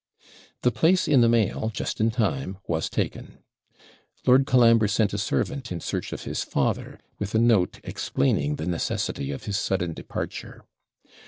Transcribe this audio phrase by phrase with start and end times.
[0.63, 3.37] The place in the mail, just in time, was taken.
[4.25, 8.65] Lord Colambre sent a servant in search of his father, with a note explaining the
[8.65, 10.65] necessity of his sudden departure.